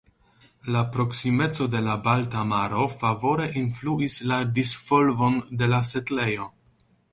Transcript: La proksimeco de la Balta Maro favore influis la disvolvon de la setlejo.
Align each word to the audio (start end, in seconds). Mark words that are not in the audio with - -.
La 0.75 0.79
proksimeco 0.93 1.67
de 1.75 1.81
la 1.87 1.97
Balta 2.07 2.45
Maro 2.55 2.87
favore 3.03 3.47
influis 3.63 4.19
la 4.33 4.41
disvolvon 4.57 5.39
de 5.63 5.71
la 5.77 5.85
setlejo. 5.95 6.53